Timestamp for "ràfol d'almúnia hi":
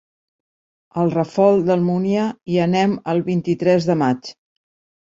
1.17-2.59